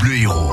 [0.00, 0.50] Bleu Héros.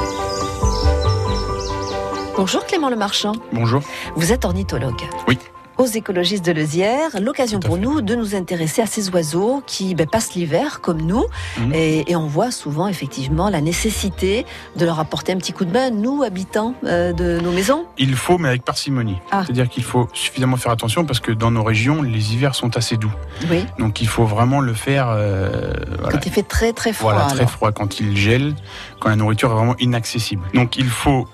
[2.35, 3.31] Bonjour Clément Le Marchand.
[3.53, 3.81] Bonjour.
[4.15, 5.01] Vous êtes ornithologue.
[5.27, 5.37] Oui.
[5.77, 10.07] Aux écologistes de Lezière, l'occasion pour nous de nous intéresser à ces oiseaux qui ben,
[10.07, 11.25] passent l'hiver comme nous.
[11.59, 11.73] Mhm.
[11.73, 14.45] Et, et on voit souvent effectivement la nécessité
[14.75, 17.85] de leur apporter un petit coup de main, nous, habitants euh, de nos maisons.
[17.99, 19.17] Il faut, mais avec parcimonie.
[19.31, 19.43] Ah.
[19.43, 22.97] C'est-à-dire qu'il faut suffisamment faire attention parce que dans nos régions, les hivers sont assez
[22.97, 23.13] doux.
[23.49, 27.13] Oui, Donc il faut vraiment le faire euh, voilà, quand il fait très très froid.
[27.13, 27.51] voilà, très alors.
[27.51, 28.55] froid, quand il gèle,
[28.99, 30.41] quand la nourriture est vraiment inaccessible.
[30.55, 31.27] Donc il faut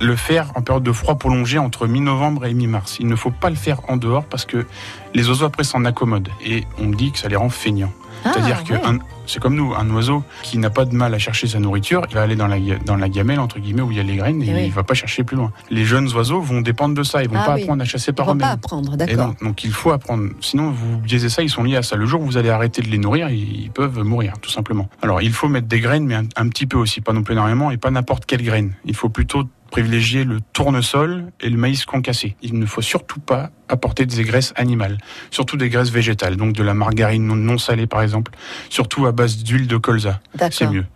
[0.00, 2.96] le faire en période de froid prolongé entre mi-novembre et mi-mars.
[3.00, 4.66] Il ne faut pas le faire en dehors parce que
[5.14, 7.92] les oiseaux après s'en accommodent et on dit que ça les rend feignants.
[8.24, 8.98] Ah, C'est-à-dire que ouais.
[9.26, 12.14] c'est comme nous, un oiseau qui n'a pas de mal à chercher sa nourriture, il
[12.14, 14.42] va aller dans la, dans la gamelle, entre guillemets, où il y a les graines,
[14.42, 14.62] et Eh oui.
[14.66, 15.52] il va pas chercher plus loin.
[15.70, 17.62] Les jeunes oiseaux vont dépendre de ça, ils vont Ah pas oui.
[17.62, 18.54] apprendre à chasser Ils par vont pas eux-mêmes.
[18.54, 19.26] apprendre, d'accord.
[19.28, 20.30] donc, donc il faut apprendre.
[20.40, 21.94] Sinon, vous biaisez ça, ils sont liés à ça.
[21.96, 24.88] Le jour où vous allez arrêter de les nourrir, ils ils peuvent mourir, tout simplement.
[25.02, 27.34] Alors, il faut mettre des graines, mais un, un petit peu aussi, pas non plus
[27.34, 28.72] énormément, et pas n'importe quelle graine.
[28.86, 32.36] Il faut plutôt privilégier le tournesol et le maïs concassé.
[32.42, 34.98] Il ne faut surtout pas apporter des graisses animales,
[35.30, 38.32] surtout des graisses végétales, donc de la margarine non, salée par exemple,
[38.70, 40.20] surtout à base d'huile de colza,
[40.52, 40.86] c'est mieux.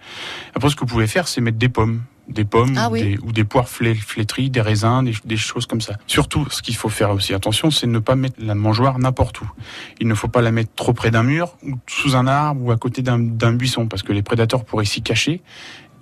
[0.55, 3.19] Après, ce que vous pouvez faire, c'est mettre des pommes, des pommes Ah ou, des,
[3.25, 5.95] ou des poires flé- flétries, des raisins, des, des choses comme ça.
[6.07, 9.51] Surtout, ce qu'il faut faire aussi attention, c'est ne pas mettre la mangeoire n'importe où.
[9.99, 12.71] Il ne faut pas la mettre trop près d'un mur ou sous un arbre ou
[12.71, 13.19] à côté d'un
[13.53, 15.43] buisson, parce que les prédateurs pourraient s'y cacher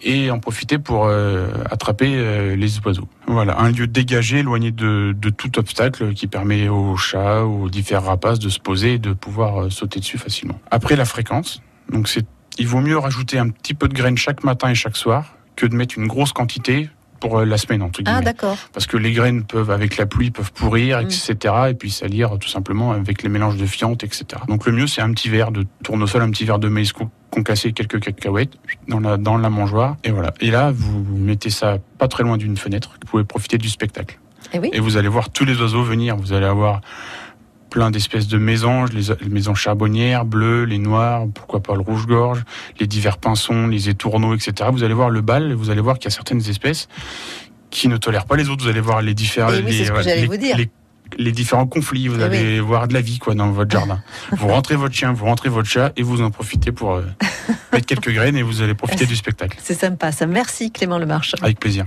[0.02, 3.08] et en profiter pour euh, attraper euh, les oiseaux.
[3.26, 8.06] Voilà, un lieu dégagé, éloigné de, de tout obstacle qui permet aux chats aux différents
[8.08, 10.60] rapaces de se poser et de pouvoir euh, sauter dessus facilement.
[10.70, 12.26] Après la fréquence, donc c'est,
[12.58, 15.66] il vaut mieux rajouter un petit peu de graines chaque matin et chaque soir que
[15.66, 16.88] de mettre une grosse quantité
[17.20, 18.24] pour la semaine entre Ah, guillemets.
[18.26, 18.56] d'accord.
[18.72, 21.06] Parce que les graines peuvent, avec la pluie, peuvent pourrir, Mm.
[21.06, 21.54] etc.
[21.70, 24.24] Et puis salir tout simplement avec les mélanges de fientes, etc.
[24.46, 26.92] Donc le mieux, c'est un petit verre de tournesol, un petit verre de maïs
[27.30, 28.52] concassé, quelques cacahuètes
[28.88, 29.96] dans la, dans la mangeoire.
[30.04, 30.32] Et voilà.
[30.40, 32.90] Et là, vous mettez ça pas très loin d'une fenêtre.
[33.02, 34.18] Vous pouvez profiter du spectacle.
[34.52, 34.70] Eh oui.
[34.72, 36.16] Et vous allez voir tous les oiseaux venir.
[36.16, 36.80] Vous allez avoir
[37.70, 42.42] plein d'espèces de mésanges, les, les mésanges charbonnières, bleues, les noirs, pourquoi pas le rouge-gorge,
[42.80, 44.70] les divers pinsons, les étourneaux, etc.
[44.72, 46.88] Vous allez voir le bal et vous allez voir qu'il y a certaines espèces
[47.70, 48.64] qui ne tolèrent pas les autres.
[48.64, 50.36] Vous allez voir les différents, Eh oui, c'est les, ce que voilà, j'allais les- vous
[50.38, 50.56] dire.
[50.56, 50.70] les-
[51.16, 52.08] les différents conflits.
[52.08, 54.00] Vous Eh allez voir de la vie quoi dans votre jardin.
[54.32, 57.02] vous rentrez votre chien, vous rentrez votre chat et vous en profitez pour euh,
[57.72, 59.58] mettre quelques graines et vous allez profiter du spectacle.
[59.62, 60.26] C'est sympa, ça.
[60.26, 61.38] Merci Clément Le Marchand.
[61.42, 61.86] Avec plaisir.